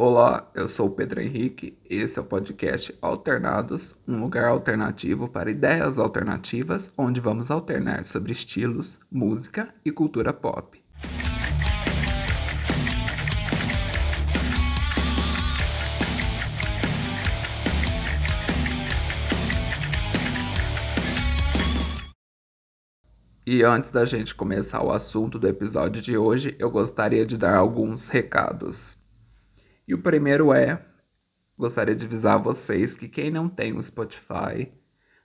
[0.00, 1.76] Olá, eu sou o Pedro Henrique.
[1.84, 8.30] Esse é o podcast Alternados, um lugar alternativo para ideias alternativas, onde vamos alternar sobre
[8.30, 10.80] estilos, música e cultura pop.
[23.44, 27.56] E antes da gente começar o assunto do episódio de hoje, eu gostaria de dar
[27.56, 28.97] alguns recados.
[29.88, 30.84] E o primeiro é:
[31.56, 34.70] gostaria de avisar vocês que quem não tem o Spotify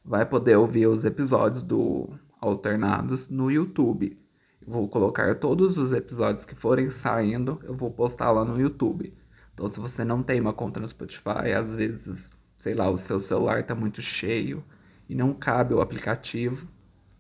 [0.05, 4.17] vai poder ouvir os episódios do Alternados no YouTube.
[4.65, 9.13] Eu vou colocar todos os episódios que forem saindo, eu vou postar lá no YouTube.
[9.53, 13.19] Então, se você não tem uma conta no Spotify, às vezes, sei lá, o seu
[13.19, 14.63] celular está muito cheio
[15.09, 16.69] e não cabe o aplicativo,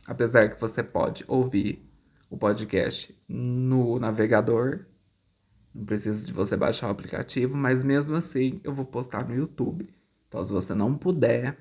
[0.07, 1.85] apesar que você pode ouvir
[2.29, 4.85] o podcast no navegador
[5.73, 9.89] não precisa de você baixar o aplicativo, mas mesmo assim eu vou postar no YouTube.
[10.27, 11.57] Então, se você não puder,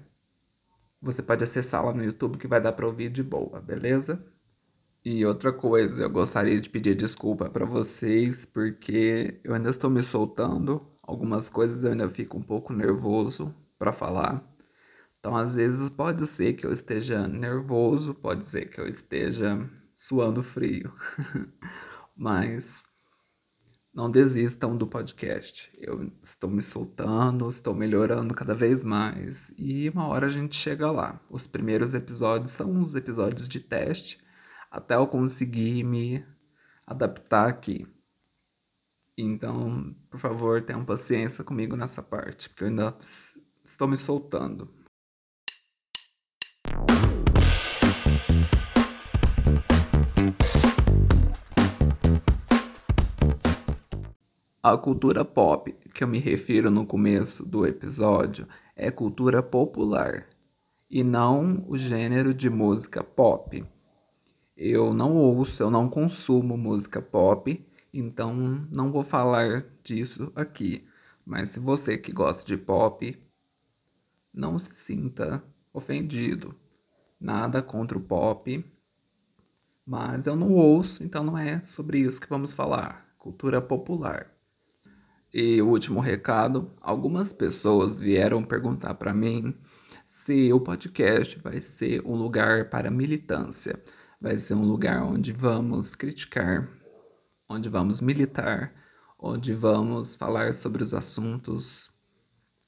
[1.00, 4.24] você pode acessar lá no YouTube que vai dar para ouvir de boa, beleza?
[5.04, 10.02] E outra coisa, eu gostaria de pedir desculpa para vocês porque eu ainda estou me
[10.02, 10.86] soltando.
[11.02, 14.48] Algumas coisas eu ainda fico um pouco nervoso para falar.
[15.18, 20.42] Então, às vezes pode ser que eu esteja nervoso, pode ser que eu esteja suando
[20.42, 20.92] frio.
[22.16, 22.84] Mas
[23.94, 25.70] não desistam do podcast.
[25.78, 30.90] Eu estou me soltando, estou melhorando cada vez mais e uma hora a gente chega
[30.90, 31.20] lá.
[31.28, 34.18] Os primeiros episódios são os episódios de teste
[34.70, 36.24] até eu conseguir me
[36.86, 37.86] adaptar aqui.
[39.16, 42.96] Então, por favor, tenham paciência comigo nessa parte, porque eu ainda
[43.64, 44.81] estou me soltando.
[54.64, 58.46] A cultura pop, que eu me refiro no começo do episódio,
[58.76, 60.28] é cultura popular
[60.88, 63.66] e não o gênero de música pop.
[64.56, 68.32] Eu não ouço, eu não consumo música pop, então
[68.70, 70.86] não vou falar disso aqui.
[71.26, 73.20] Mas se você que gosta de pop,
[74.32, 75.42] não se sinta
[75.72, 76.54] ofendido.
[77.18, 78.64] Nada contra o pop,
[79.84, 83.12] mas eu não ouço, então não é sobre isso que vamos falar.
[83.18, 84.31] Cultura popular.
[85.32, 89.54] E o último recado: algumas pessoas vieram perguntar para mim
[90.04, 93.80] se o podcast vai ser um lugar para militância,
[94.20, 96.68] vai ser um lugar onde vamos criticar,
[97.48, 98.74] onde vamos militar,
[99.18, 101.90] onde vamos falar sobre os assuntos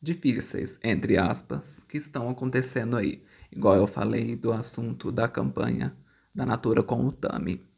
[0.01, 3.25] difíceis, entre aspas, que estão acontecendo aí.
[3.53, 5.97] Igual eu falei do assunto da campanha
[6.35, 7.74] da Natura com o Tami.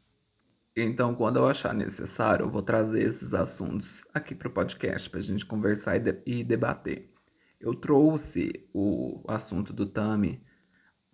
[0.79, 5.19] Então, quando eu achar necessário, eu vou trazer esses assuntos aqui para o podcast para
[5.19, 7.11] a gente conversar e, de e, debater.
[7.59, 10.39] Eu trouxe o assunto do Tami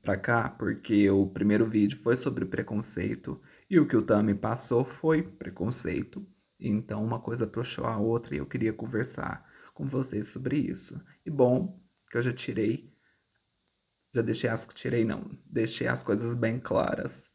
[0.02, 4.84] para cá porque o primeiro vídeo foi sobre preconceito e o que o Tami passou
[4.84, 6.28] foi preconceito.
[6.60, 11.02] Então, uma coisa puxou a outra e eu queria conversar com vocês sobre isso.
[11.26, 11.82] E bom,
[12.12, 12.94] que eu já tirei,
[14.14, 17.33] já deixei as tirei não, deixei as coisas bem claras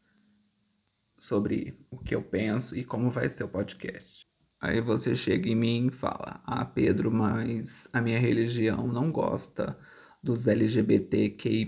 [1.19, 4.25] sobre o que eu penso e como vai ser o podcast.
[4.59, 9.77] Aí você chega em mim e fala: Ah, Pedro, mas a minha religião não gosta
[10.21, 11.65] dos LGBTQI,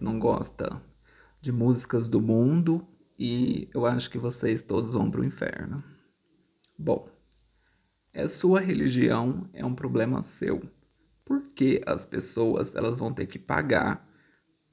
[0.00, 0.82] não gosta
[1.40, 2.86] de músicas do mundo
[3.18, 5.84] e eu acho que vocês todos vão para o inferno.
[6.76, 7.08] Bom,
[8.12, 10.60] é sua religião, é um problema seu.
[11.24, 14.08] Porque as pessoas elas vão ter que pagar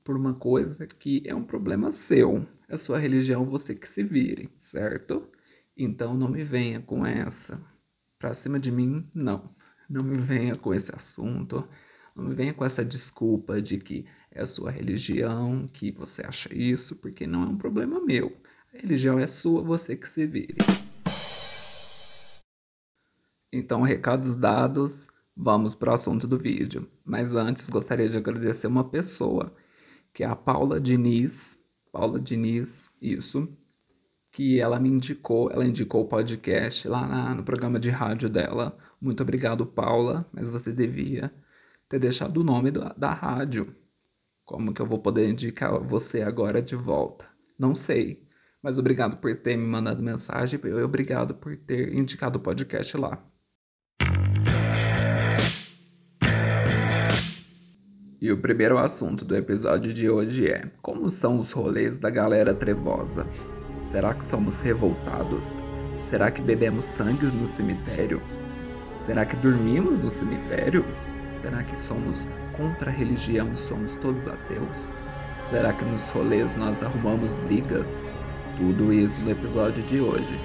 [0.04, 2.46] por uma coisa que é um problema seu.
[2.68, 5.28] É sua religião, você que se vire, certo?
[5.76, 7.62] Então não me venha com essa.
[8.18, 9.50] Pra cima de mim, não.
[9.90, 11.68] Não me venha com esse assunto.
[12.16, 16.96] Não me venha com essa desculpa de que é sua religião, que você acha isso,
[16.96, 18.36] porque não é um problema meu.
[18.74, 20.58] A religião é sua, você que se vire.
[23.52, 26.90] Então, recados dados, vamos para o assunto do vídeo.
[27.04, 29.54] Mas antes, gostaria de agradecer uma pessoa
[30.14, 31.60] que é a Paula Diniz,
[31.92, 33.48] Paula Diniz, isso,
[34.32, 38.78] que ela me indicou, ela indicou o podcast lá na, no programa de rádio dela.
[39.00, 41.34] Muito obrigado, Paula, mas você devia
[41.90, 43.76] ter deixado o nome da, da rádio.
[44.46, 47.28] Como que eu vou poder indicar você agora de volta?
[47.60, 48.28] Não sei,
[48.62, 53.31] mas obrigado por ter me mandado mensagem e obrigado por ter indicado o podcast lá.
[58.22, 62.54] E o primeiro assunto do episódio de hoje é: como são os rolês da galera
[62.54, 63.26] trevosa?
[63.82, 65.58] Será que somos revoltados?
[65.96, 68.22] Será que bebemos sangue no cemitério?
[68.96, 70.86] Será que dormimos no cemitério?
[71.32, 74.92] Será que somos contra a religião somos todos ateus?
[75.50, 78.06] Será que nos rolês nós arrumamos brigas?
[78.56, 80.40] Tudo isso no episódio de hoje.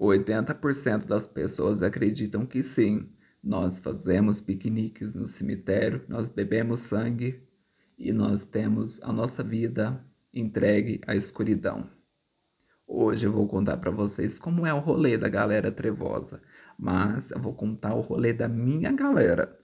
[0.00, 3.08] 80% das pessoas acreditam que sim,
[3.42, 7.42] nós fazemos piqueniques no cemitério, nós bebemos sangue
[7.96, 11.88] e nós temos a nossa vida entregue à escuridão.
[12.86, 16.40] Hoje eu vou contar para vocês como é o rolê da galera trevosa,
[16.78, 19.58] mas eu vou contar o rolê da minha galera.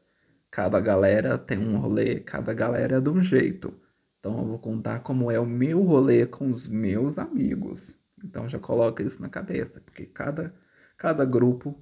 [0.51, 3.75] Cada galera tem um rolê, cada galera é de um jeito.
[4.19, 7.95] Então eu vou contar como é o meu rolê com os meus amigos.
[8.23, 10.55] Então já coloca isso na cabeça, porque cada,
[10.97, 11.79] cada grupo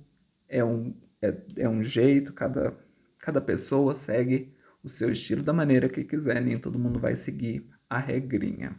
[0.48, 2.76] é um, é, é um jeito, cada,
[3.20, 4.52] cada pessoa segue
[4.82, 8.76] o seu estilo da maneira que quiser, nem todo mundo vai seguir a regrinha.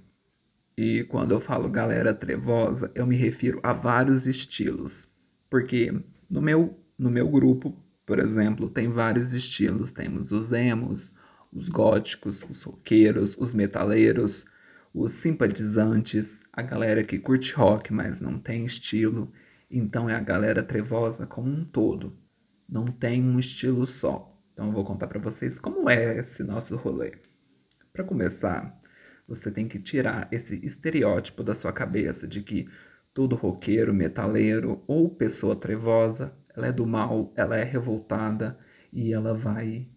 [0.78, 5.08] E quando eu falo galera trevosa, eu me refiro a vários estilos.
[5.50, 5.94] Porque
[6.30, 9.92] no meu, no meu grupo, por exemplo, tem vários estilos.
[9.92, 11.14] Temos os emos,
[11.52, 14.46] os góticos, os roqueiros, os metaleiros,
[14.94, 19.32] os simpatizantes, a galera que curte rock, mas não tem estilo.
[19.70, 22.18] Então é a galera trevosa como um todo.
[22.68, 24.34] Não tem um estilo só.
[24.54, 27.14] Então eu vou contar para vocês como é esse nosso rolê.
[27.92, 28.78] Para começar,
[29.28, 32.68] você tem que tirar esse estereótipo da sua cabeça de que
[33.14, 38.58] todo roqueiro, metaleiro ou pessoa trevosa, ela é do mal, ela é revoltada
[38.92, 39.90] e ela vai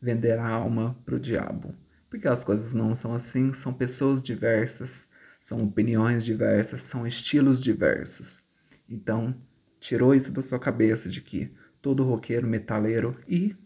[0.00, 1.74] vender a alma pro diabo.
[2.08, 5.08] Porque as coisas não são assim, são pessoas diversas,
[5.38, 8.42] são opiniões diversas, são estilos diversos.
[8.88, 9.40] Então,
[9.78, 13.56] tirou isso da sua cabeça de que todo roqueiro, metaleiro e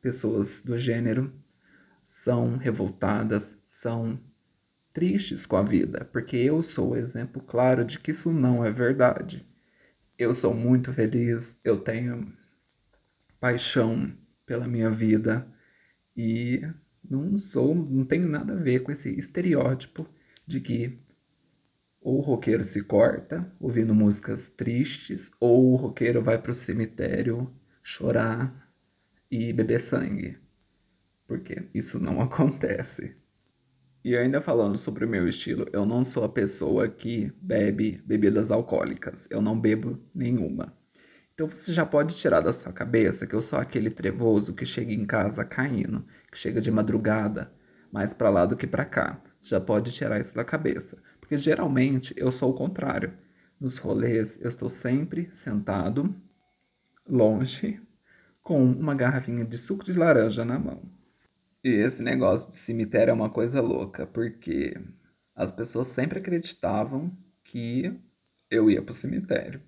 [0.00, 1.32] pessoas do gênero
[2.04, 4.20] são revoltadas, são
[4.92, 8.70] tristes com a vida, porque eu sou o exemplo claro de que isso não é
[8.70, 9.46] verdade.
[10.18, 12.32] Eu sou muito feliz, eu tenho
[13.38, 14.16] paixão
[14.46, 15.46] pela minha vida
[16.16, 16.62] e
[17.08, 20.08] não sou, não tenho nada a ver com esse estereótipo
[20.46, 20.98] de que
[22.06, 27.52] ou o roqueiro se corta ouvindo músicas tristes, ou o roqueiro vai para o cemitério
[27.82, 28.70] chorar
[29.30, 30.46] e beber sangue
[31.26, 33.16] porque isso não acontece.
[34.04, 38.52] E ainda falando sobre o meu estilo, eu não sou a pessoa que bebe bebidas
[38.52, 39.26] alcoólicas.
[39.28, 40.72] Eu não bebo nenhuma.
[41.34, 44.92] Então você já pode tirar da sua cabeça que eu sou aquele trevoso que chega
[44.92, 47.52] em casa caindo, que chega de madrugada,
[47.92, 49.20] mais para lá do que para cá.
[49.42, 53.12] Já pode tirar isso da cabeça, porque geralmente eu sou o contrário.
[53.60, 56.14] Nos rolês eu estou sempre sentado
[57.08, 57.80] longe
[58.44, 60.80] com uma garrafinha de suco de laranja na mão.
[61.64, 64.80] E esse negócio de cemitério é uma coisa louca, porque
[65.34, 67.10] as pessoas sempre acreditavam
[67.42, 67.92] que
[68.48, 69.60] eu ia pro cemitério.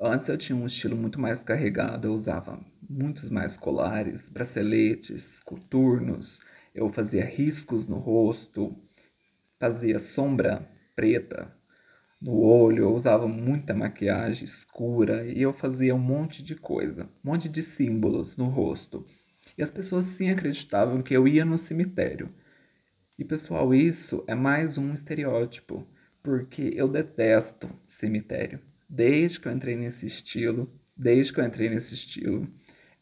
[0.00, 2.58] Antes eu tinha um estilo muito mais carregado, eu usava
[2.88, 6.40] muitos mais colares, braceletes, coturnos,
[6.74, 8.74] eu fazia riscos no rosto,
[9.58, 11.54] fazia sombra preta
[12.20, 17.30] no olho, eu usava muita maquiagem escura e eu fazia um monte de coisa, um
[17.30, 19.06] monte de símbolos no rosto.
[19.56, 22.34] E as pessoas sim acreditavam que eu ia no cemitério.
[23.18, 25.86] E pessoal, isso é mais um estereótipo,
[26.22, 28.60] porque eu detesto cemitério.
[28.88, 32.48] Desde que eu entrei nesse estilo, desde que eu entrei nesse estilo,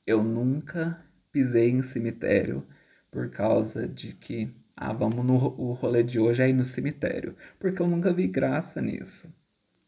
[0.07, 1.03] eu nunca
[1.33, 2.67] pisei em cemitério
[3.11, 7.81] por causa de que, ah, vamos no o rolê de hoje aí no cemitério, porque
[7.81, 9.33] eu nunca vi graça nisso.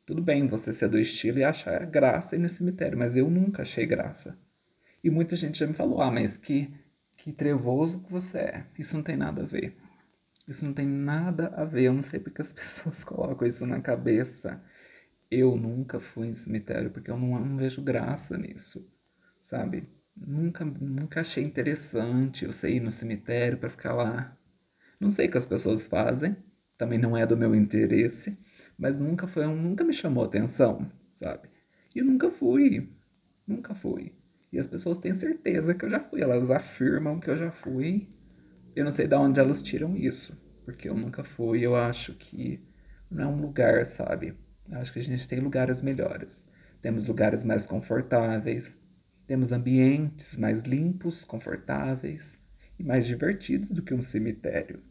[0.04, 3.62] Tudo bem você ser do estilo e achar graça ir no cemitério, mas eu nunca
[3.62, 4.38] achei graça.
[5.02, 6.72] E muita gente já me falou: ah, mas que,
[7.16, 8.66] que trevoso que você é.
[8.78, 9.76] Isso não tem nada a ver.
[10.46, 11.84] Isso não tem nada a ver.
[11.84, 14.62] Eu não sei porque as pessoas colocam isso na cabeça.
[15.30, 18.88] Eu nunca fui em cemitério porque eu não, não vejo graça nisso,
[19.40, 19.88] sabe?
[20.16, 24.35] Nunca, nunca achei interessante eu ir no cemitério para ficar lá.
[24.98, 26.36] Não sei o que as pessoas fazem,
[26.76, 28.38] também não é do meu interesse,
[28.78, 31.48] mas nunca foi, nunca me chamou atenção, sabe?
[31.94, 32.92] E eu nunca fui,
[33.46, 34.12] nunca fui.
[34.52, 38.08] E as pessoas têm certeza que eu já fui, elas afirmam que eu já fui.
[38.74, 41.60] Eu não sei de onde elas tiram isso, porque eu nunca fui.
[41.60, 42.60] Eu acho que
[43.10, 44.34] não é um lugar, sabe?
[44.70, 46.46] Eu acho que a gente tem lugares melhores.
[46.80, 48.80] Temos lugares mais confortáveis,
[49.26, 52.45] temos ambientes mais limpos, confortáveis
[52.78, 54.82] e mais divertidos do que um cemitério.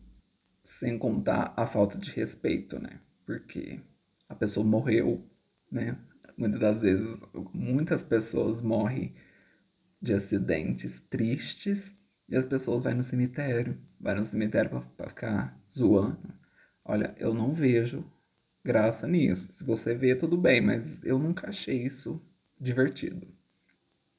[0.63, 2.99] Sem contar a falta de respeito, né?
[3.25, 3.79] Porque
[4.27, 5.23] a pessoa morreu,
[5.71, 5.97] né?
[6.37, 7.19] Muitas das vezes,
[7.53, 9.13] muitas pessoas morrem
[10.01, 11.95] de acidentes tristes
[12.27, 16.33] e as pessoas vão no cemitério, vai no cemitério para ficar zoando.
[16.83, 18.03] Olha, eu não vejo
[18.63, 19.53] graça nisso.
[19.53, 22.21] Se você vê, tudo bem, mas eu nunca achei isso
[22.59, 23.27] divertido.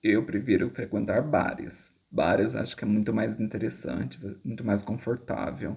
[0.02, 1.92] eu prefiro frequentar bares.
[2.10, 5.76] Bares acho que é muito mais interessante, muito mais confortável.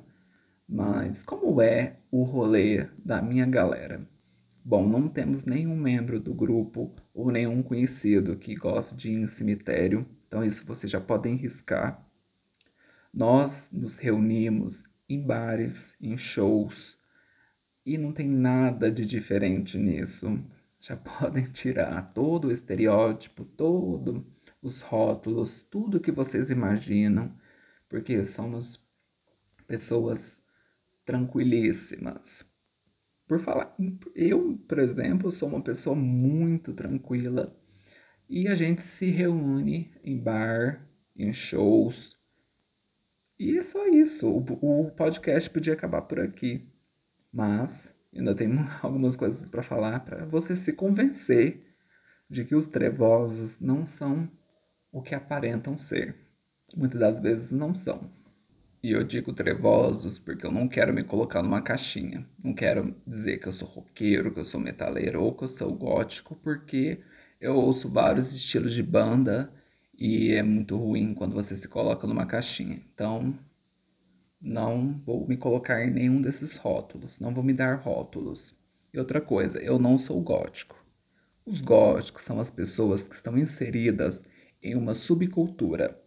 [0.68, 4.08] Mas como é o rolê da minha galera?
[4.64, 9.28] Bom, não temos nenhum membro do grupo ou nenhum conhecido que goste de ir em
[9.28, 12.08] cemitério, então isso vocês já podem riscar.
[13.12, 17.00] Nós nos reunimos em bares, em shows,
[17.84, 20.40] e não tem nada de diferente nisso.
[20.80, 24.24] Já podem tirar todo o estereótipo, todos
[24.62, 27.36] os rótulos, tudo que vocês imaginam,
[27.88, 28.84] porque somos
[29.68, 30.42] pessoas
[31.06, 32.46] tranquilíssimas.
[33.28, 33.76] Por falar,
[34.16, 37.56] eu, por exemplo, sou uma pessoa muito tranquila
[38.28, 42.18] e a gente se reúne em bar, em shows.
[43.40, 44.28] E é só isso.
[44.30, 46.68] O, o podcast podia acabar por aqui.
[47.32, 48.50] Mas ainda tem
[48.82, 51.66] algumas coisas para falar para você se convencer
[52.30, 54.30] de que os trevosos não são
[54.92, 56.16] o que aparentam ser.
[56.76, 58.10] Muitas das vezes não são.
[58.82, 62.26] E eu digo trevosos porque eu não quero me colocar numa caixinha.
[62.44, 65.74] Não quero dizer que eu sou roqueiro, que eu sou metaleiro ou que eu sou
[65.74, 67.02] gótico, porque
[67.42, 69.52] eu ouço vários estilos de banda
[69.98, 72.82] e é muito ruim quando você se coloca numa caixinha.
[72.94, 73.38] Então,
[74.42, 78.56] não vou me colocar em nenhum desses rótulos, não vou me dar rótulos.
[78.94, 80.82] E outra coisa, eu não sou gótico.
[81.46, 84.24] Os góticos são as pessoas que estão inseridas
[84.62, 86.02] em uma subcultura.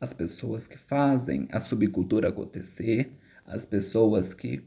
[0.00, 3.12] As pessoas que fazem a subcultura acontecer,
[3.44, 4.62] as pessoas que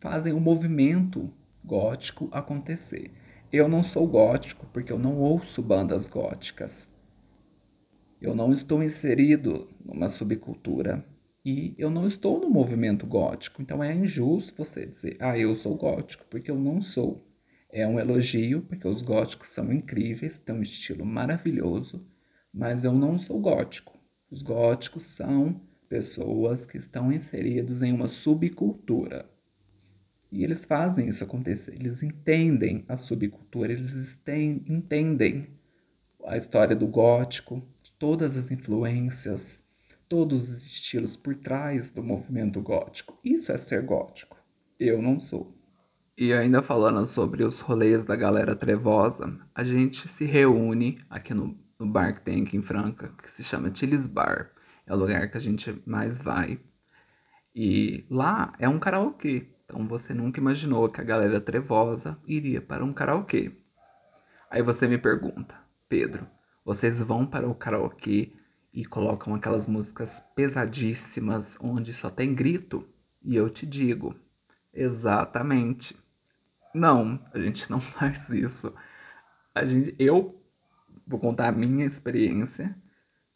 [0.00, 1.32] fazem o movimento
[1.64, 3.12] gótico acontecer.
[3.52, 6.88] Eu não sou gótico porque eu não ouço bandas góticas.
[8.20, 11.04] Eu não estou inserido numa subcultura
[11.44, 15.76] e eu não estou no movimento gótico, então é injusto você dizer, ah, eu sou
[15.76, 17.28] gótico, porque eu não sou.
[17.70, 22.06] É um elogio, porque os góticos são incríveis, têm um estilo maravilhoso,
[22.54, 23.98] mas eu não sou gótico.
[24.30, 29.28] Os góticos são pessoas que estão inseridos em uma subcultura.
[30.30, 34.18] E eles fazem isso acontecer, eles entendem a subcultura, eles
[34.68, 35.48] entendem
[36.24, 37.62] a história do gótico,
[37.98, 39.64] todas as influências,
[40.08, 43.18] todos os estilos por trás do movimento gótico.
[43.24, 44.36] Isso é ser gótico.
[44.78, 45.54] Eu não sou.
[46.16, 51.56] E ainda falando sobre os rolês da galera trevosa, a gente se reúne aqui no,
[51.78, 54.50] no bar que tem aqui em Franca, que se chama Chilis Bar.
[54.86, 56.60] É o lugar que a gente mais vai.
[57.54, 59.48] E lá é um karaokê.
[59.64, 63.52] Então você nunca imaginou que a galera trevosa iria para um karaokê.
[64.50, 65.56] Aí você me pergunta,
[65.88, 66.26] Pedro,
[66.64, 68.32] vocês vão para o karaokê
[68.72, 72.86] e colocam aquelas músicas pesadíssimas onde só tem grito.
[73.22, 74.14] E eu te digo,
[74.72, 75.96] exatamente.
[76.74, 78.74] Não, a gente não faz isso.
[79.54, 80.43] A gente, eu
[81.06, 82.76] vou contar a minha experiência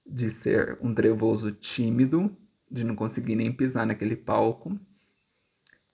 [0.06, 2.36] de ser um trevoso tímido,
[2.70, 4.78] de não conseguir nem pisar naquele palco.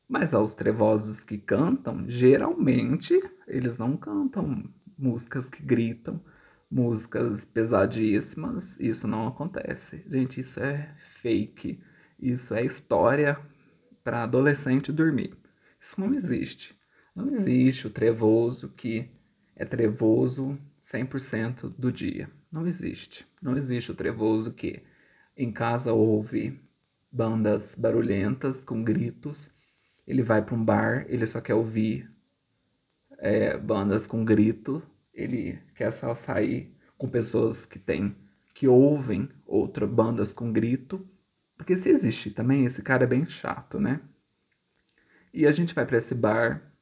[0.08, 6.20] Mas aos trevosos que cantam, geralmente eles não cantam músicas que gritam
[6.74, 10.04] músicas pesadíssimas, isso não acontece.
[10.08, 11.80] Gente, isso é fake.
[12.18, 13.38] Isso é história
[14.02, 15.36] para adolescente dormir.
[15.80, 16.76] Isso não existe.
[17.14, 19.08] Não existe o trevoso que
[19.54, 22.30] é trevoso 100% do dia.
[22.52, 23.26] Não existe.
[23.42, 24.82] Não existe o trevoso que
[25.36, 26.60] em casa ouve
[27.10, 29.50] bandas barulhentas com gritos.
[30.06, 32.08] Ele vai para um bar, ele só quer ouvir
[33.18, 34.82] é, bandas com grito
[35.14, 38.16] ele quer só sair com pessoas que têm,
[38.52, 41.08] que ouvem outras bandas com grito,
[41.56, 44.00] porque se existe também, esse cara é bem chato, né?
[45.32, 46.73] E a gente vai para esse bar,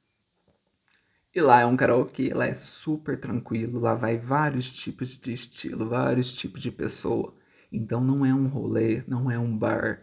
[1.35, 5.89] e lá é um karaokê, lá é super tranquilo, lá vai vários tipos de estilo,
[5.89, 7.35] vários tipos de pessoa.
[7.73, 10.03] Então não é um rolê, não é um bar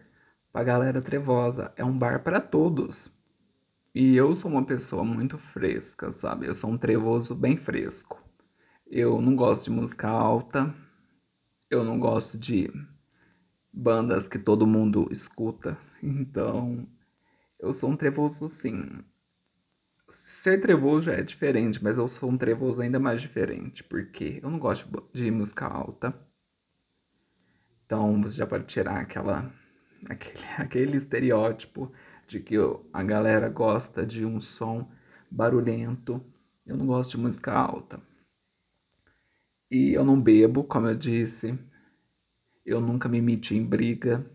[0.52, 3.12] pra galera trevosa, é um bar para todos.
[3.94, 6.48] E eu sou uma pessoa muito fresca, sabe?
[6.48, 8.24] Eu sou um trevoso bem fresco.
[8.88, 10.74] Eu não gosto de música alta.
[11.70, 12.72] Eu não gosto de
[13.74, 15.78] bandas que todo mundo escuta.
[16.02, 16.88] Então,
[17.60, 19.04] eu sou um trevoso sim.
[20.10, 24.50] Ser trevoso já é diferente, mas eu sou um trevoso ainda mais diferente, porque eu
[24.50, 26.13] não gosto de música alta.
[27.86, 29.51] Então, você já pode tirar aquela
[30.08, 31.92] aquele, aquele estereótipo
[32.28, 32.56] de que
[32.94, 34.89] a galera gosta de um som
[35.30, 36.24] barulhento.
[36.66, 38.00] Eu não gosto de música alta.
[39.70, 41.58] E eu não bebo, como eu disse.
[42.66, 44.25] Eu nunca me meti em briga.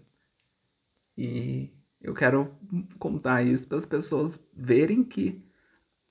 [1.16, 2.52] E eu quero
[2.98, 5.44] contar isso para as pessoas verem que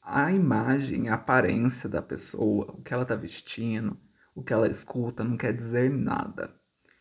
[0.04, 3.98] a imagem, a aparência da pessoa, o que ela está vestindo,
[4.36, 6.54] o que ela escuta não quer dizer nada.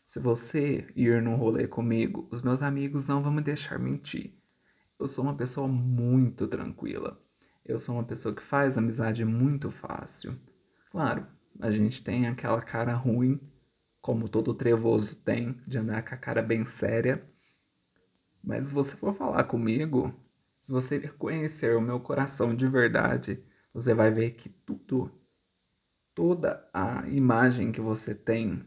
[0.05, 4.39] Se você ir num rolê comigo, os meus amigos não vão me deixar mentir.
[4.99, 7.21] Eu sou uma pessoa muito tranquila.
[7.65, 10.39] Eu sou uma pessoa que faz amizade muito fácil.
[10.91, 11.27] Claro,
[11.59, 13.41] a gente tem aquela cara ruim,
[14.01, 17.25] como todo trevoso tem, de andar com a cara bem séria.
[18.45, 20.15] Mas se você for falar comigo,
[20.63, 25.11] se você conhecer o meu coração de verdade, você vai ver que tudo,
[26.15, 28.63] toda a imagem que você tem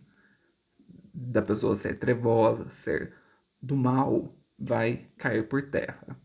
[1.13, 3.13] da pessoa ser trevosa, ser
[3.61, 6.19] do mal, vai cair por terra.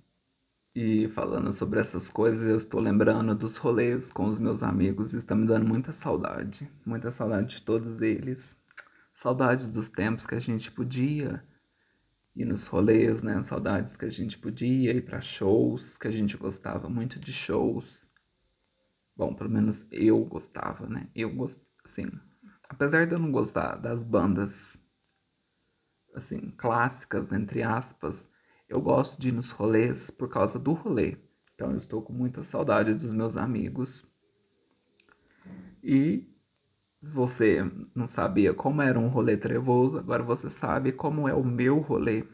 [0.75, 5.19] E falando sobre essas coisas, eu estou lembrando dos rolês com os meus amigos e
[5.19, 6.69] está me dando muita saudade.
[6.85, 8.57] Muita saudade de todos eles.
[9.13, 11.45] Saudades dos tempos que a gente podia
[12.35, 13.43] ir nos rolês, né?
[13.43, 18.09] Saudades que a gente podia ir para shows, que a gente gostava muito de shows.
[19.17, 21.09] Bom, pelo menos eu gostava, né?
[21.15, 22.11] Eu gosto, assim,
[22.69, 24.89] apesar de eu não gostar das bandas
[26.15, 28.31] assim, clássicas, entre aspas,
[28.69, 31.17] eu gosto de ir nos rolês por causa do rolê.
[31.55, 34.07] Então eu estou com muita saudade dos meus amigos.
[35.83, 36.30] E
[37.01, 37.65] se você
[37.95, 42.25] não sabia como era um rolê trevoso, agora você sabe como é o meu rolê.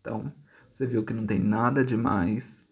[0.00, 0.32] Então,
[0.68, 2.64] você viu que não tem nada demais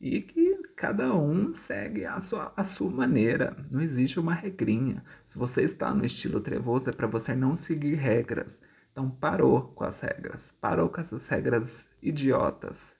[0.00, 3.56] e que cada um segue a sua, a sua maneira.
[3.70, 5.04] Não existe uma regrinha.
[5.24, 8.60] Se você está no estilo trevoso, é para você não seguir regras.
[8.90, 12.94] Então parou com as regras, parou com essas regras idiotas.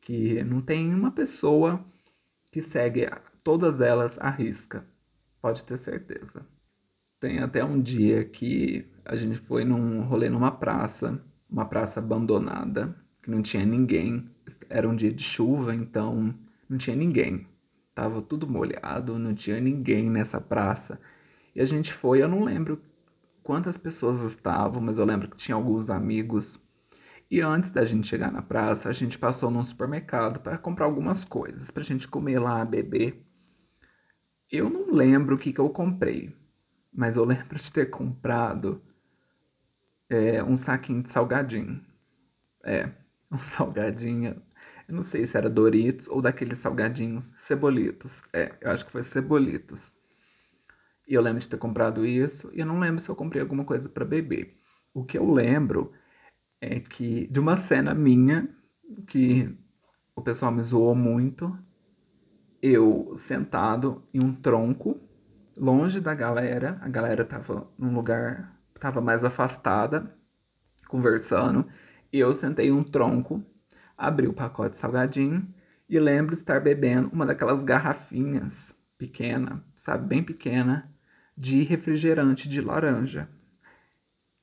[0.00, 1.84] Que não tem uma pessoa
[2.50, 3.06] que segue
[3.44, 4.86] todas elas à risca.
[5.40, 6.46] Pode ter certeza.
[7.20, 12.94] Tem até um dia que a gente foi num rolê numa praça, uma praça abandonada,
[13.22, 14.30] que não tinha ninguém.
[14.68, 16.34] Era um dia de chuva, então
[16.68, 17.46] não tinha ninguém.
[17.94, 21.00] Tava tudo molhado, não tinha ninguém nessa praça.
[21.54, 22.80] E a gente foi, eu não lembro
[23.42, 26.60] quantas pessoas estavam, mas eu lembro que tinha alguns amigos.
[27.30, 31.24] E antes da gente chegar na praça, a gente passou num supermercado para comprar algumas
[31.24, 33.27] coisas para a gente comer lá, beber.
[34.50, 36.34] Eu não lembro o que, que eu comprei,
[36.92, 38.82] mas eu lembro de ter comprado
[40.08, 41.84] é, um saquinho de salgadinho.
[42.64, 42.90] É,
[43.30, 44.42] um salgadinho.
[44.88, 48.22] Eu não sei se era Doritos ou daqueles salgadinhos cebolitos.
[48.32, 49.92] É, eu acho que foi cebolitos.
[51.06, 53.64] E eu lembro de ter comprado isso, e eu não lembro se eu comprei alguma
[53.64, 54.54] coisa para beber.
[54.92, 55.92] O que eu lembro
[56.60, 58.48] é que de uma cena minha
[59.06, 59.56] que
[60.16, 61.58] o pessoal me zoou muito,
[62.62, 65.00] eu sentado em um tronco,
[65.56, 70.14] longe da galera, a galera tava num lugar, tava mais afastada,
[70.88, 71.66] conversando,
[72.12, 73.44] eu sentei em um tronco,
[73.96, 75.46] abri o pacote salgadinho
[75.88, 80.92] e lembro estar bebendo uma daquelas garrafinhas pequena, sabe, bem pequena,
[81.36, 83.28] de refrigerante de laranja.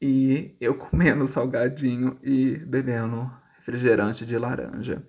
[0.01, 5.03] E eu comendo salgadinho e bebendo refrigerante de laranja,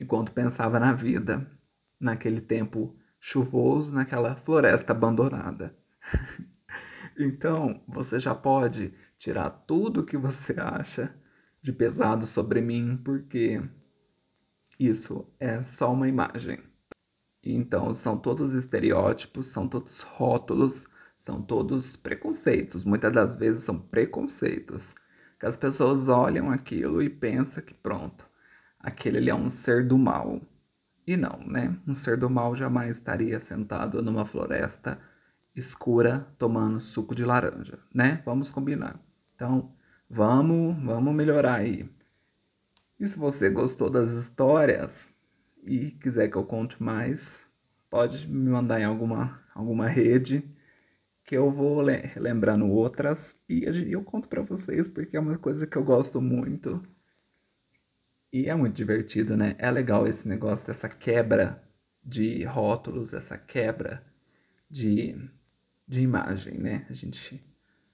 [0.00, 1.46] enquanto pensava na vida,
[2.02, 5.76] naquele tempo chuvoso, naquela floresta abandonada.
[7.18, 11.14] então, você já pode tirar tudo que você acha
[11.62, 13.62] de pesado sobre mim, porque
[14.78, 16.58] isso é só uma imagem.
[17.42, 20.86] Então, são todos estereótipos, são todos rótulos
[21.22, 22.84] são todos preconceitos.
[22.84, 24.96] Muitas das vezes são preconceitos.
[25.38, 28.26] Que as pessoas olham aquilo e pensam que pronto,
[28.76, 30.40] aquele é um ser do mal.
[31.06, 31.76] E não, né?
[31.86, 34.98] Um ser do mal jamais estaria sentado numa floresta
[35.54, 38.22] escura tomando suco de laranja, né?
[38.24, 39.00] Vamos combinar.
[39.34, 39.72] Então,
[40.08, 41.88] vamos, vamos melhorar aí.
[42.98, 45.12] E se você gostou das histórias
[45.64, 47.44] e quiser que eu conte mais,
[47.90, 50.44] pode me mandar em alguma, alguma rede
[51.24, 51.82] que eu vou
[52.16, 56.82] lembrando outras e eu conto para vocês porque é uma coisa que eu gosto muito.
[58.32, 59.54] E é muito divertido, né?
[59.58, 61.62] É legal esse negócio dessa quebra
[62.02, 64.04] de rótulos, essa quebra
[64.70, 65.14] de,
[65.86, 66.86] de imagem, né?
[66.88, 67.44] A gente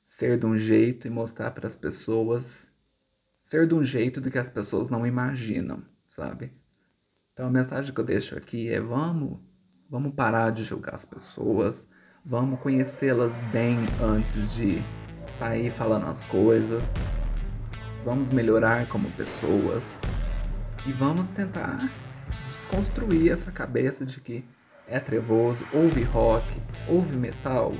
[0.05, 2.71] ser de um jeito e mostrar para as pessoas
[3.41, 6.53] ser de um jeito do que as pessoas não imaginam, sabe?
[7.33, 9.41] Então a mensagem que eu deixo aqui é vamos,
[9.91, 11.91] vamos parar de julgar as pessoas,
[12.31, 14.85] Vamos conhecê-las bem antes de
[15.29, 16.93] sair falando as coisas.
[18.09, 20.01] Vamos melhorar como pessoas
[20.87, 21.93] e vamos tentar
[22.47, 24.47] desconstruir essa cabeça de que
[24.87, 26.43] é trevoso, ouve rock,
[26.89, 27.75] ouve metal,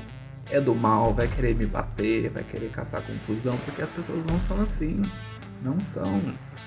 [0.45, 4.39] é do mal, vai querer me bater, vai querer caçar confusão, porque as pessoas não
[4.39, 5.01] são assim.
[5.63, 6.21] Não são.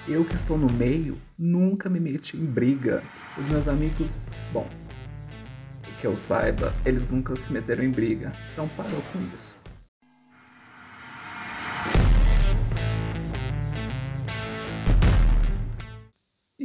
[0.09, 3.01] Eu que estou no meio, nunca me meti em briga.
[3.39, 4.69] Os meus amigos, bom,
[6.01, 8.33] que eu saiba, eles nunca se meteram em briga.
[8.53, 9.62] Então parou com isso.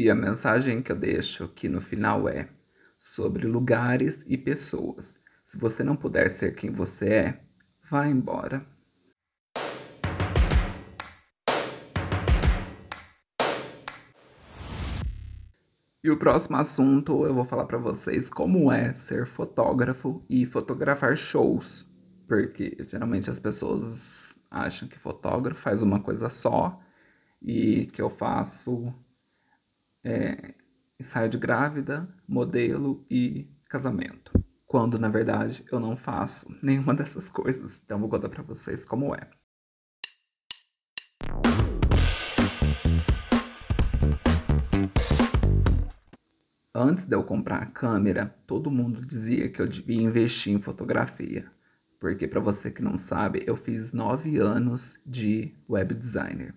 [0.07, 2.47] E a mensagem que eu deixo aqui no final é
[2.97, 5.19] sobre lugares e pessoas.
[5.43, 7.41] Se você não puder ser quem você é,
[7.91, 8.65] vá embora.
[16.01, 21.17] E o próximo assunto eu vou falar para vocês como é ser fotógrafo e fotografar
[21.17, 21.85] shows.
[22.25, 26.79] Porque geralmente as pessoas acham que fotógrafo faz uma coisa só
[27.41, 28.95] e que eu faço
[30.07, 30.53] é,
[30.97, 34.31] ensaio de grávida, modelo e casamento.
[34.65, 37.81] Quando na verdade eu não faço nenhuma dessas coisas.
[37.83, 39.29] Então vou contar para vocês como é.
[46.73, 51.51] Antes de eu comprar a câmera, todo mundo dizia que eu devia investir em fotografia.
[51.99, 56.53] Porque, para você que não sabe, eu fiz nove anos de web designer.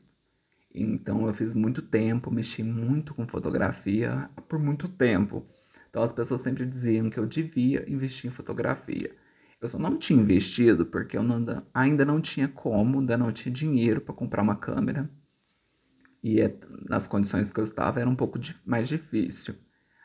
[0.74, 5.44] Então, eu fiz muito tempo, mexi muito com fotografia por muito tempo.
[5.88, 9.10] Então, as pessoas sempre diziam que eu devia investir em fotografia.
[9.60, 13.52] Eu só não tinha investido porque eu não, ainda não tinha como, ainda não tinha
[13.52, 15.10] dinheiro para comprar uma câmera.
[16.22, 16.56] E é,
[16.88, 19.54] nas condições que eu estava era um pouco mais difícil.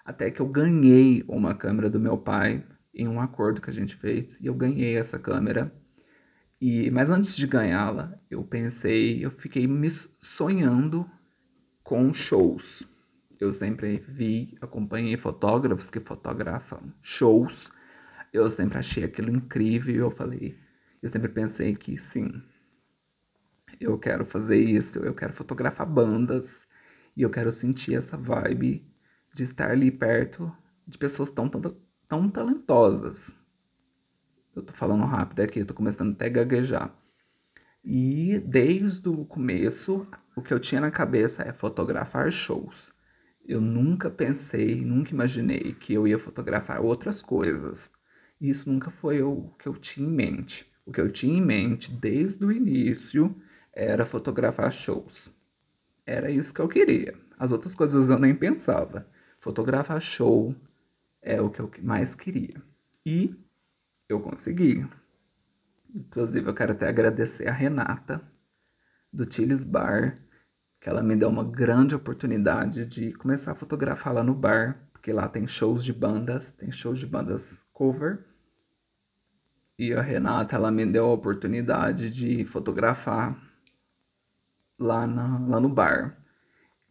[0.04, 3.96] Até que eu ganhei uma câmera do meu pai em um acordo que a gente
[3.96, 5.74] fez e eu ganhei essa câmera.
[6.68, 11.08] E mas antes de ganhá-la, eu pensei, eu fiquei me sonhando
[11.84, 12.84] com shows.
[13.40, 17.70] Eu sempre vi, acompanhei fotógrafos que fotografam shows.
[18.34, 19.96] Eu sempre achei aquilo incrível.
[19.96, 20.58] Eu falei,
[21.04, 22.42] eu sempre pensei que sim,
[23.80, 26.68] eu quero fazer isso, eu quero fotografar bandas
[27.16, 28.92] e eu quero sentir essa vibe
[29.36, 30.52] de estar ali perto
[30.88, 31.62] de pessoas tão, tão,
[32.08, 33.36] tão talentosas.
[34.56, 36.96] Eu tô falando rápido aqui, eu tô começando até a gaguejar.
[37.84, 42.92] E desde o começo, o que eu tinha na cabeça é fotografar shows.
[43.46, 47.92] Eu nunca pensei, nunca imaginei que eu ia fotografar outras coisas.
[48.40, 50.66] Isso nunca foi o que eu tinha em mente.
[50.86, 53.36] O que eu tinha em mente desde o início
[53.74, 55.30] era fotografar shows.
[56.06, 57.14] Era isso que eu queria.
[57.38, 59.06] As outras coisas eu nem pensava.
[59.38, 60.56] Fotografar show
[61.22, 62.62] é o que eu mais queria.
[63.06, 63.36] E
[64.10, 64.88] eu consegui.
[65.94, 68.22] Inclusive, eu quero até agradecer a Renata,
[69.12, 70.16] do Chiles Bar,
[70.80, 75.14] que ela me deu uma grande oportunidade de começar a fotografar lá no bar, porque
[75.14, 78.26] lá tem shows de bandas, tem shows de bandas cover.
[79.80, 83.42] E a Renata, ela me deu a oportunidade de fotografar
[84.78, 86.25] lá, na, lá no bar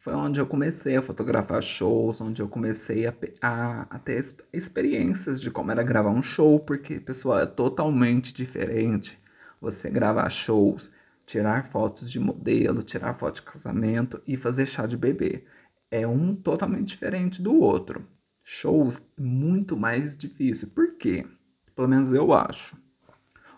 [0.04, 5.40] foi onde eu comecei a fotografar shows, onde eu comecei a, a, a, ter experiências
[5.40, 9.18] de como era gravar um show, porque, pessoal, é totalmente diferente
[9.58, 10.90] você gravar shows,
[11.24, 15.46] tirar fotos de modelo, tirar foto de casamento e fazer chá de bebê.
[15.90, 18.06] É um totalmente diferente do outro.
[18.42, 20.68] Shows muito mais difícil.
[20.68, 21.26] Por quê?
[21.74, 22.76] Pelo menos eu acho.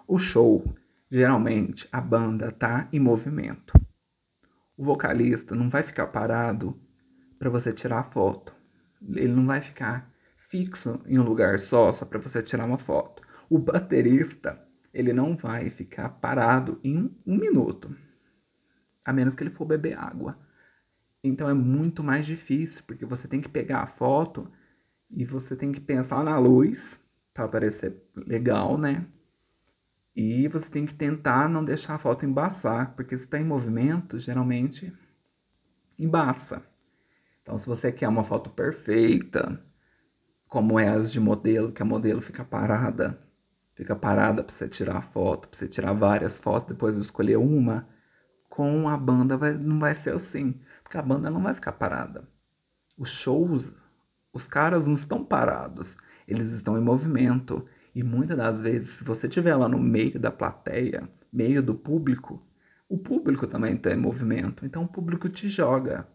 [0.07, 0.65] O show,
[1.11, 3.73] geralmente, a banda tá em movimento
[4.77, 6.79] o vocalista não vai ficar parado
[7.39, 8.55] para você tirar a foto.
[9.15, 13.23] Ele não vai ficar fixo em um lugar só, só para você tirar uma foto.
[13.49, 14.61] O baterista,
[14.93, 17.95] ele não vai ficar parado em um minuto,
[19.05, 20.39] a menos que ele for beber água.
[21.23, 24.51] Então é muito mais difícil, porque você tem que pegar a foto
[25.11, 27.01] e você tem que pensar na luz
[27.33, 29.07] para parecer legal, né?
[30.17, 34.19] E você tem que tentar não deixar a foto embaçar, porque se está em movimento,
[34.19, 34.91] geralmente
[35.99, 36.67] embaça.
[37.43, 39.63] Então, se você quer uma foto perfeita,
[40.49, 43.21] como é as de modelo, que a modelo fica parada,
[43.75, 47.87] fica parada para você tirar a foto, para você tirar várias fotos, depois escolher uma,
[48.49, 52.27] com a banda vai, não vai ser assim, porque a banda não vai ficar parada.
[52.97, 53.75] Os shows,
[54.33, 57.63] os caras não estão parados, eles estão em movimento.
[57.97, 62.47] E muitas das vezes, se você estiver lá no meio da plateia, meio do público,
[62.87, 64.67] o público também está em movimento.
[64.67, 66.07] Então o público te joga.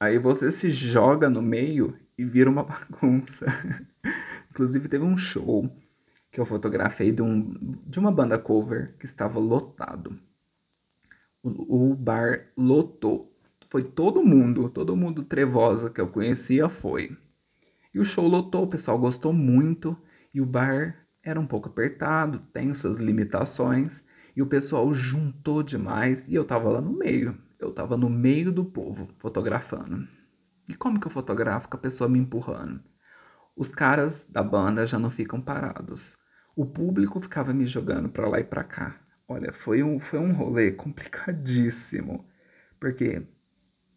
[0.00, 3.44] Aí você se joga no meio e vira uma bagunça.
[4.50, 5.70] Inclusive teve um show
[6.30, 7.52] que eu fotografei de, um,
[7.84, 10.18] de uma banda cover que estava lotado.
[11.42, 13.30] O, o bar lotou.
[13.68, 17.14] Foi todo mundo, todo mundo trevosa que eu conhecia foi.
[17.94, 19.94] E o show lotou, o pessoal gostou muito.
[20.32, 24.04] E o bar era um pouco apertado, tem suas limitações,
[24.34, 27.36] e o pessoal juntou demais e eu tava lá no meio.
[27.58, 30.08] Eu tava no meio do povo fotografando.
[30.68, 32.82] E como que eu fotografo com a pessoa me empurrando?
[33.56, 36.16] os caras da banda já não ficam parados.
[36.56, 39.00] O público ficava me jogando para lá e para cá.
[39.28, 42.26] Olha, foi um, foi um rolê complicadíssimo.
[42.78, 43.26] Porque,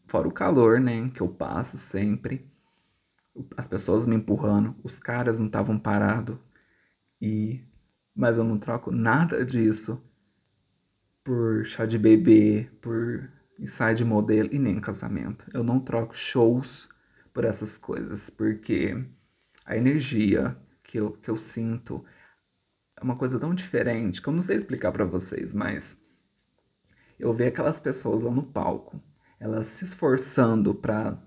[0.08, 2.50] fora o calor, né, que eu passo sempre,
[3.58, 6.38] as pessoas me empurrando, os caras não estavam parados.
[7.22, 7.64] E
[8.16, 10.02] mas eu não troco nada disso
[11.24, 15.46] por chá de bebê, por ensaio de modelo e nem casamento.
[15.54, 16.88] Eu não troco shows
[17.34, 19.06] por essas coisas, porque
[19.66, 22.06] a energia que eu, que eu sinto
[22.96, 26.02] é uma coisa tão diferente que eu não sei explicar para vocês, mas
[27.20, 29.02] eu vejo aquelas pessoas lá no palco,
[29.40, 31.18] elas se esforçando para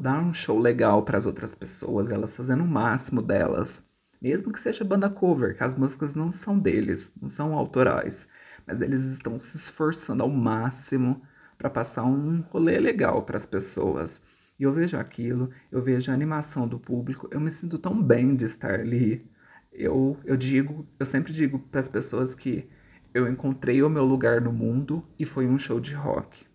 [0.00, 3.93] dar um show legal para as outras pessoas, elas fazendo o máximo delas
[4.24, 8.26] mesmo que seja banda cover, que as músicas não são deles, não são autorais,
[8.66, 11.20] mas eles estão se esforçando ao máximo
[11.58, 14.22] para passar um rolê legal para as pessoas.
[14.58, 18.34] E eu vejo aquilo, eu vejo a animação do público, eu me sinto tão bem
[18.34, 19.30] de estar ali.
[19.70, 22.66] Eu, eu digo, eu sempre digo para as pessoas que
[23.12, 26.46] eu encontrei o meu lugar no mundo e foi um show de rock.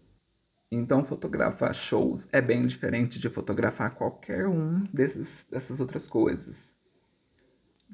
[0.72, 6.79] Então, fotografar shows é bem diferente de fotografar qualquer um desses, dessas outras coisas.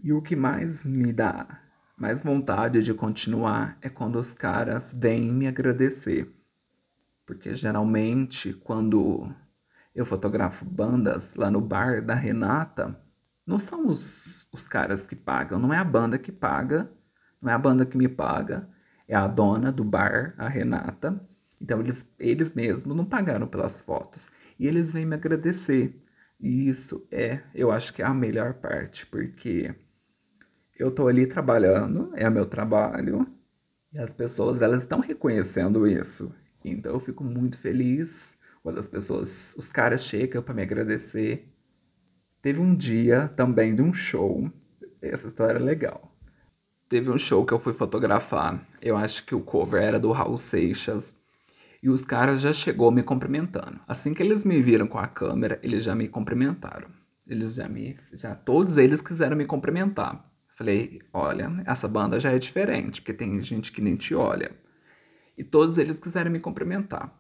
[0.04, 1.66] E o que mais me dá
[1.98, 6.30] mais vontade de continuar é quando os caras vêm me agradecer.
[7.26, 9.34] Porque geralmente, quando
[9.94, 13.00] eu fotografo bandas lá no bar da Renata,
[13.48, 16.92] não são os, os caras que pagam, não é a banda que paga,
[17.42, 18.68] não é a banda que me paga,
[19.08, 21.20] é a dona do bar, a Renata.
[21.62, 24.30] Então eles, eles mesmos não pagaram pelas fotos.
[24.60, 26.02] E eles vêm me agradecer.
[26.40, 29.74] E isso é, eu acho que é a melhor parte, porque
[30.78, 33.28] eu tô ali trabalhando, é meu trabalho,
[33.92, 36.34] e as pessoas elas estão reconhecendo isso.
[36.64, 41.48] Então eu fico muito feliz quando as pessoas, os caras chegam para me agradecer.
[42.42, 44.52] Teve um dia também de um show,
[45.02, 46.12] essa história é legal.
[46.90, 50.38] Teve um show que eu fui fotografar, eu acho que o cover era do Raul
[50.38, 51.16] Seixas,
[51.82, 53.80] e os caras já chegou me cumprimentando.
[53.88, 56.88] Assim que eles me viram com a câmera, eles já me cumprimentaram.
[57.28, 60.35] Eles já me, já todos eles quiseram me cumprimentar.
[60.56, 64.56] Falei, olha, essa banda já é diferente, porque tem gente que nem te olha.
[65.38, 67.14] E todos eles quiseram me cumprimentar.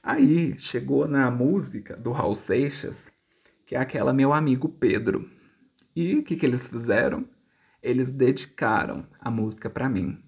[0.00, 3.08] Aí chegou na música do Raul Seixas,
[3.66, 5.28] que é aquela Meu Amigo Pedro.
[5.96, 7.28] E o que, que eles fizeram?
[7.82, 10.22] Eles dedicaram a música para mim.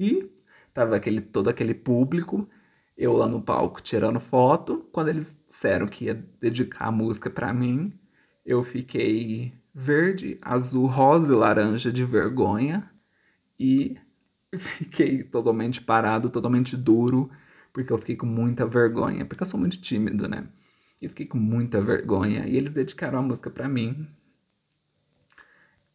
[0.00, 0.34] E
[0.74, 2.48] tava aquele, todo aquele público,
[2.96, 4.88] eu lá no palco tirando foto.
[4.90, 7.96] Quando eles disseram que ia dedicar a música para mim,
[8.44, 12.90] eu fiquei verde, azul, rosa e laranja de vergonha
[13.58, 13.96] e
[14.58, 17.30] fiquei totalmente parado, totalmente duro,
[17.72, 20.46] porque eu fiquei com muita vergonha, porque eu sou muito tímido, né?
[21.00, 24.06] E fiquei com muita vergonha e eles dedicaram a música para mim.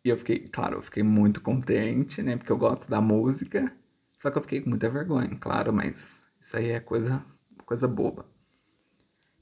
[0.04, 2.38] E eu fiquei, claro, eu fiquei muito contente, né?
[2.38, 3.72] Porque eu gosto da música.
[4.18, 7.24] Só que eu fiquei com muita vergonha, claro, mas isso aí é coisa,
[7.66, 8.26] coisa boba.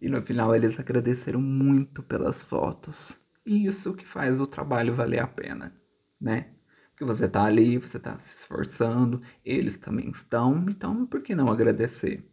[0.01, 3.23] E no final eles agradeceram muito pelas fotos.
[3.45, 5.75] E isso que faz o trabalho valer a pena,
[6.19, 6.51] né?
[6.91, 11.49] Porque você tá ali, você tá se esforçando, eles também estão, então por que não
[11.49, 12.23] agradecer?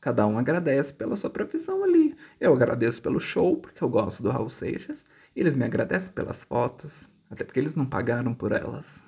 [0.00, 2.16] Cada um agradece pela sua profissão ali.
[2.40, 7.08] Eu agradeço pelo show, porque eu gosto do Raul Seixas, eles me agradecem pelas fotos,
[7.30, 9.04] até porque eles não pagaram por elas.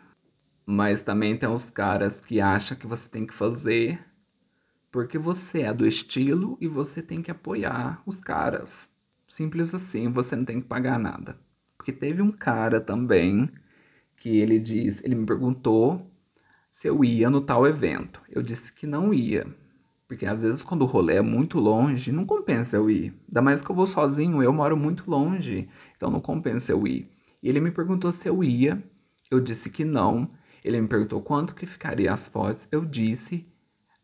[0.65, 4.01] Mas também tem os caras que acham que você tem que fazer
[4.95, 8.94] porque você é do estilo e você tem que apoiar os caras.
[9.35, 11.37] Simples assim, você não tem que pagar nada.
[11.77, 13.51] Porque teve um cara também
[14.17, 16.09] que ele diz, ele me perguntou
[16.71, 18.23] se eu ia no tal evento.
[18.29, 19.45] Eu disse que não ia.
[20.07, 23.13] Porque às vezes quando o rolê é muito longe, não compensa eu ir.
[23.27, 27.11] Ainda mais que eu vou sozinho, eu moro muito longe, então não compensa eu ir.
[27.43, 28.81] E ele me perguntou se eu ia,
[29.33, 30.31] eu disse que não.
[30.63, 33.45] Ele me perguntou quanto que ficaria as fotos, eu disse.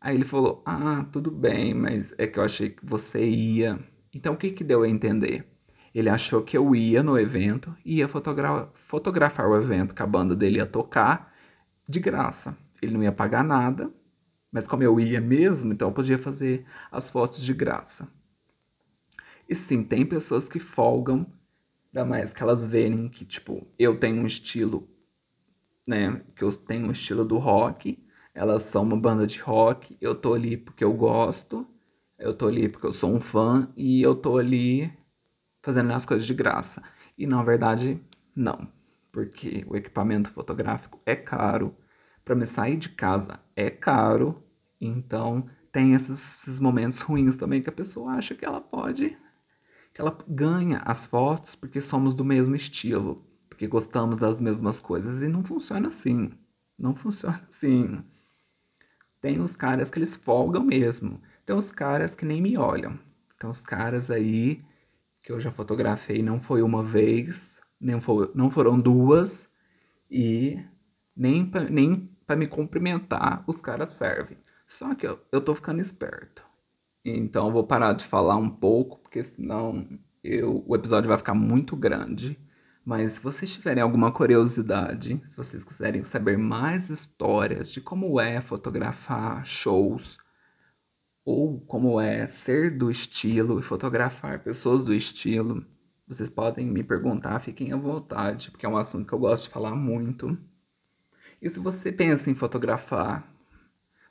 [0.01, 3.79] Aí ele falou: "Ah, tudo bem, mas é que eu achei que você ia".
[4.13, 5.45] Então o que que deu a entender?
[5.93, 10.07] Ele achou que eu ia no evento e ia fotogra fotografar o evento que a
[10.07, 11.33] banda dele ia tocar
[11.87, 12.57] de graça.
[12.81, 13.91] Ele não ia pagar nada,
[14.51, 18.09] mas como eu ia mesmo, então eu podia fazer as fotos de graça.
[19.47, 21.25] E sim, tem pessoas que folgam,
[21.93, 24.89] ainda mais que elas verem que, tipo, eu tenho um estilo,
[25.85, 26.21] né?
[26.35, 28.01] Que eu tenho um estilo do rock,
[28.33, 31.67] elas são uma banda de rock, eu tô ali porque eu gosto,
[32.21, 34.91] eu tô ali porque eu sou um fã e eu tô ali
[35.61, 36.81] fazendo as coisas de graça.
[37.17, 38.01] E na verdade,
[38.35, 38.67] não,
[39.11, 41.75] porque o equipamento fotográfico é caro,
[42.23, 44.43] para me sair de casa é caro,
[44.79, 49.17] então tem esses, esses momentos ruins também que a pessoa acha que ela pode
[49.93, 55.21] que ela ganha as fotos porque somos do mesmo estilo, porque gostamos das mesmas coisas.
[55.21, 56.31] E não funciona assim.
[56.79, 58.03] Não funciona assim.
[59.19, 61.21] Tem os caras que eles folgam mesmo.
[61.51, 62.97] Tem os caras que nem me olham.
[63.37, 64.61] Tem os caras aí
[65.21, 69.49] que eu já fotografei, não foi uma vez, nem for, não foram duas,
[70.09, 70.57] e
[71.13, 74.37] nem pra, nem para me cumprimentar os caras servem.
[74.65, 76.41] Só que eu, eu tô ficando esperto.
[77.03, 79.85] Então eu vou parar de falar um pouco, porque senão
[80.23, 82.39] eu, o episódio vai ficar muito grande.
[82.85, 88.39] Mas se vocês tiverem alguma curiosidade, se vocês quiserem saber mais histórias de como é
[88.39, 90.17] fotografar shows,
[91.31, 95.65] ou como é ser do estilo e fotografar pessoas do estilo,
[96.07, 99.49] vocês podem me perguntar, fiquem à vontade, porque é um assunto que eu gosto de
[99.49, 100.37] falar muito.
[101.41, 103.31] E se você pensa em fotografar,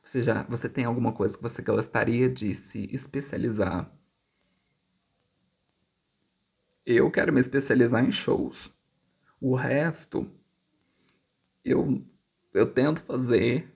[0.02, 3.92] você já você tem alguma coisa que você gostaria de se especializar?
[6.84, 8.70] Eu quero me especializar em shows.
[9.40, 10.30] O resto
[11.64, 12.02] eu
[12.52, 13.72] eu tento fazer,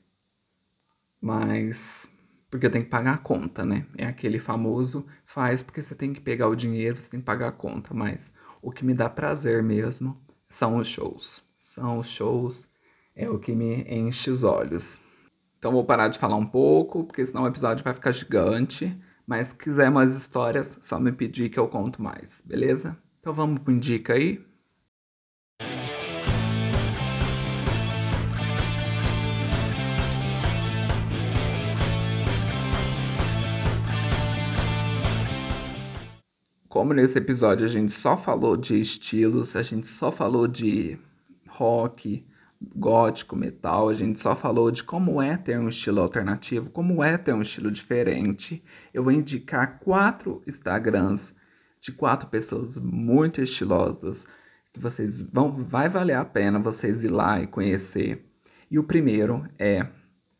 [1.21, 2.09] mas
[2.55, 3.85] porque eu tenho que pagar a conta, né?
[3.99, 7.49] É aquele famoso faz porque você tem que pegar o dinheiro, você tem que pagar
[7.49, 8.31] a conta, mas
[8.63, 10.17] o que me dá prazer mesmo
[10.49, 11.43] são os shows.
[11.59, 12.69] São os shows
[13.17, 15.01] é o que me enche os olhos.
[15.59, 18.97] Então vou parar de falar um pouco, porque senão o episódio vai ficar gigante.
[19.27, 22.97] Mas se quiser mais histórias, só me pedir que eu conto mais, beleza?
[23.19, 24.41] Então vamos pro Indica aí?
[36.75, 40.99] Como nesse episódio a gente só falou de estilos, a gente só falou de
[41.47, 42.27] rock,
[42.61, 47.17] gótico, metal, a gente só falou de como é ter um estilo alternativo, como é
[47.17, 48.61] ter um estilo diferente.
[48.93, 51.37] Eu vou indicar quatro Instagrams
[51.81, 54.27] de quatro pessoas muito estilosas
[54.73, 58.29] que vocês vão vai valer a pena vocês ir lá e conhecer.
[58.69, 59.87] E o primeiro é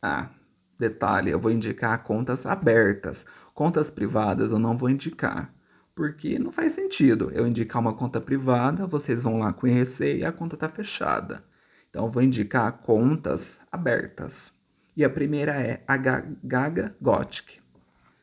[0.03, 0.31] ah,
[0.77, 3.25] detalhe, eu vou indicar contas abertas.
[3.55, 5.55] Contas privadas eu não vou indicar,
[5.95, 10.33] porque não faz sentido eu indicar uma conta privada, vocês vão lá conhecer e a
[10.33, 11.45] conta tá fechada.
[11.89, 14.53] Então, eu vou indicar contas abertas.
[14.97, 17.61] E a primeira é a Gaga Gothic.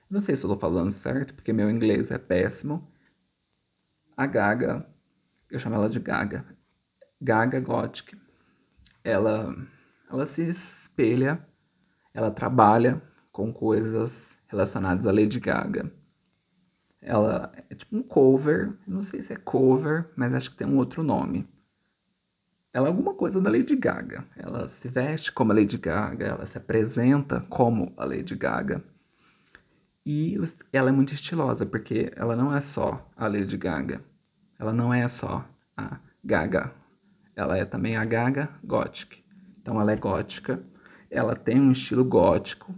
[0.09, 2.91] Não sei se eu estou falando certo, porque meu inglês é péssimo.
[4.15, 4.85] A Gaga,
[5.49, 6.45] eu chamo ela de Gaga.
[7.21, 8.17] Gaga Gothic.
[9.03, 9.55] Ela,
[10.09, 11.47] ela se espelha,
[12.13, 15.91] ela trabalha com coisas relacionadas a Lady Gaga.
[17.01, 20.77] Ela é tipo um cover, não sei se é cover, mas acho que tem um
[20.77, 21.47] outro nome
[22.73, 24.23] ela é alguma coisa da Lady Gaga.
[24.35, 28.83] Ela se veste como a Lady Gaga, ela se apresenta como a Lady Gaga.
[30.05, 30.37] E
[30.71, 34.01] ela é muito estilosa, porque ela não é só a Lady Gaga.
[34.57, 36.73] Ela não é só a Gaga.
[37.35, 39.21] Ela é também a Gaga Gothic.
[39.61, 40.63] Então ela é gótica,
[41.09, 42.73] ela tem um estilo gótico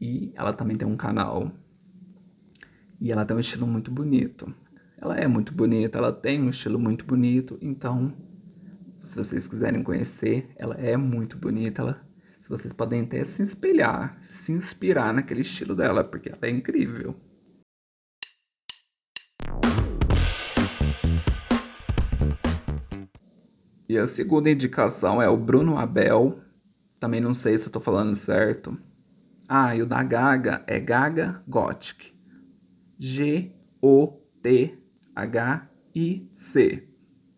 [0.00, 1.52] e ela também tem um canal.
[3.04, 4.50] E ela tem um estilo muito bonito.
[4.96, 8.16] Ela é muito bonita, ela tem um estilo muito bonito, então
[9.02, 11.82] se vocês quiserem conhecer, ela é muito bonita.
[11.82, 12.00] Ela,
[12.40, 17.14] se vocês podem até se espelhar, se inspirar naquele estilo dela, porque ela é incrível.
[23.86, 26.40] E a segunda indicação é o Bruno Abel.
[26.98, 28.74] Também não sei se eu tô falando certo.
[29.46, 32.13] Ah, e o da Gaga é Gaga Gothic.
[32.98, 33.58] G-O-T-H-I-C.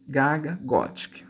[0.09, 1.27] Gaga Gothic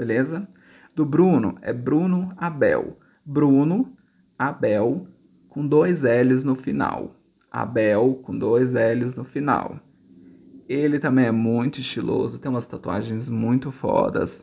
[0.00, 0.48] beleza?
[0.96, 2.98] Do Bruno é Bruno Abel.
[3.22, 3.94] Bruno
[4.38, 5.06] Abel
[5.46, 7.14] com dois L's no final.
[7.50, 9.78] Abel com dois L's no final.
[10.66, 14.42] Ele também é muito estiloso, tem umas tatuagens muito fodas.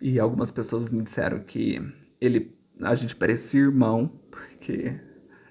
[0.00, 1.78] E algumas pessoas me disseram que
[2.18, 4.98] ele a gente parecia irmão, porque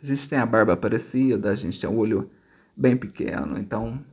[0.02, 2.32] a gente tem a barba parecida, a gente tem o olho
[2.80, 4.04] bem pequeno, então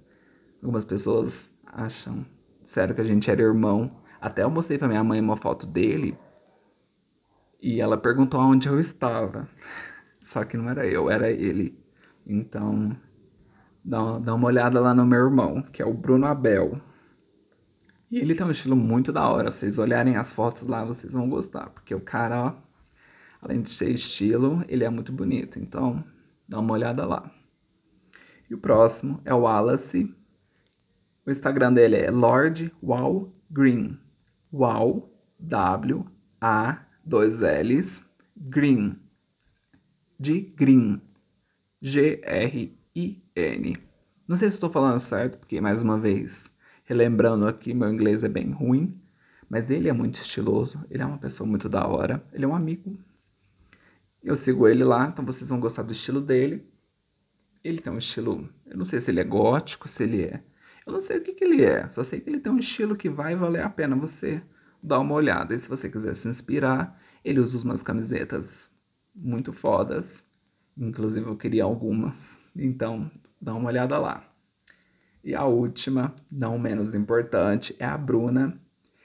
[0.60, 2.26] algumas pessoas acham
[2.64, 4.02] sério que a gente era irmão.
[4.20, 6.18] Até eu mostrei pra minha mãe uma foto dele
[7.62, 9.48] e ela perguntou onde eu estava.
[10.20, 11.78] Só que não era eu, era ele.
[12.26, 12.96] Então,
[13.84, 16.80] dá, dá uma olhada lá no meu irmão, que é o Bruno Abel.
[18.10, 19.52] E ele tem um estilo muito da hora.
[19.52, 21.70] Se vocês olharem as fotos lá, vocês vão gostar.
[21.70, 22.54] Porque o cara, ó,
[23.40, 25.60] além de ser estilo, ele é muito bonito.
[25.60, 26.04] Então,
[26.48, 27.30] dá uma olhada lá.
[28.48, 30.14] E o próximo é o Wallace.
[31.26, 33.98] O Instagram dele é Lord Wall Green.
[35.38, 36.06] W,
[36.40, 38.04] A, dois L's,
[38.36, 38.96] Green,
[40.18, 41.00] de Green,
[41.80, 43.76] G-R-I-N.
[44.26, 46.50] Não sei se estou falando certo, porque mais uma vez,
[46.84, 49.00] relembrando aqui, meu inglês é bem ruim,
[49.48, 52.54] mas ele é muito estiloso, ele é uma pessoa muito da hora, ele é um
[52.54, 52.98] amigo.
[54.22, 56.66] Eu sigo ele lá, então vocês vão gostar do estilo dele.
[57.66, 60.42] Ele tem um estilo, eu não sei se ele é gótico, se ele é.
[60.86, 62.94] Eu não sei o que, que ele é, só sei que ele tem um estilo
[62.94, 64.40] que vai valer a pena você
[64.80, 65.52] dar uma olhada.
[65.52, 68.70] E se você quiser se inspirar, ele usa umas camisetas
[69.12, 70.24] muito fodas.
[70.78, 72.38] Inclusive eu queria algumas.
[72.54, 73.10] Então,
[73.40, 74.24] dá uma olhada lá.
[75.24, 78.60] E a última, não menos importante, é a Bruna,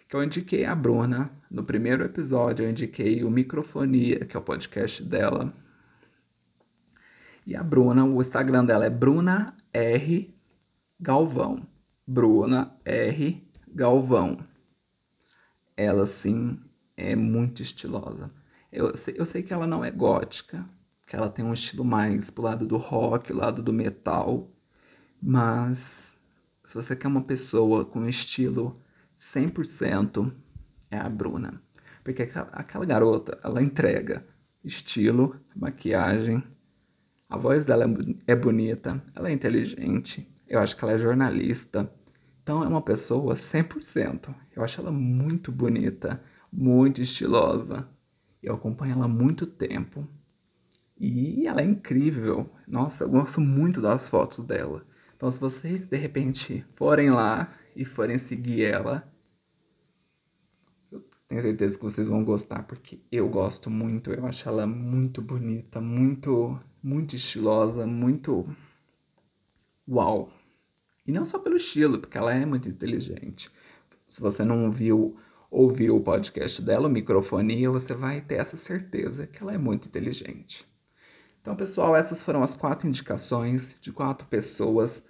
[0.07, 1.32] que eu indiquei a Bruna.
[1.49, 5.51] No primeiro episódio eu indiquei o Microfonia, que é o podcast dela.
[7.45, 10.33] E a Bruna, o Instagram dela é Bruna R
[10.99, 11.65] Galvão.
[12.05, 14.37] Bruna R Galvão.
[15.75, 16.59] Ela sim
[16.95, 18.31] é muito estilosa.
[18.71, 20.63] Eu sei, eu sei que ela não é gótica,
[21.07, 24.49] que ela tem um estilo mais pro lado do rock, lado do metal,
[25.21, 26.13] mas
[26.63, 28.79] se você quer uma pessoa com estilo
[29.17, 30.31] 100%,
[30.89, 31.61] é a Bruna.
[32.03, 34.25] Porque aquela, aquela garota, ela entrega
[34.63, 36.43] estilo, maquiagem,
[37.32, 41.89] a voz dela é, é bonita, ela é inteligente, eu acho que ela é jornalista.
[42.43, 44.36] Então é uma pessoa 100%.
[44.53, 46.21] Eu acho ela muito bonita,
[46.51, 47.88] muito estilosa.
[48.43, 50.05] Eu acompanho ela há muito tempo.
[50.99, 52.51] E ela é incrível.
[52.67, 54.86] Nossa, eu gosto muito das fotos dela.
[55.15, 59.09] Então, se vocês de repente forem lá e forem seguir ela,
[60.91, 64.11] eu tenho certeza que vocês vão gostar, porque eu gosto muito.
[64.11, 68.47] Eu acho ela muito bonita, muito, muito estilosa, muito.
[69.88, 70.29] Uau!
[71.05, 73.49] E não só pelo estilo, porque ela é muito inteligente.
[74.07, 75.17] Se você não viu
[75.51, 79.89] ouviu o podcast dela, o Microfonia, você vai ter essa certeza que ela é muito
[79.89, 80.65] inteligente.
[81.41, 85.03] Então, pessoal, essas foram as quatro indicações de quatro pessoas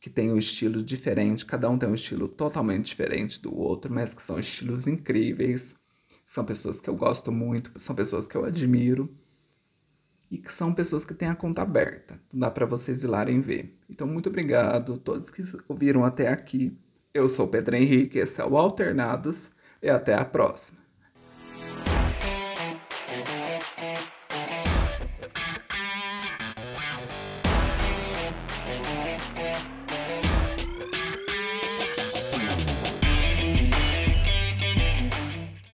[0.00, 4.12] que têm um estilo diferente, cada um tem um estilo totalmente diferente do outro, mas
[4.12, 5.76] que são estilos incríveis,
[6.26, 9.08] são pessoas que eu gosto muito, são pessoas que eu admiro
[10.30, 12.18] e que são pessoas que têm a conta aberta.
[12.32, 13.78] Dá para vocês ir lá e ver.
[13.88, 16.76] Então, muito obrigado a todos que ouviram até aqui.
[17.12, 19.50] Eu sou Pedro Henrique, esse é o Alternados
[19.80, 20.83] e até a próxima.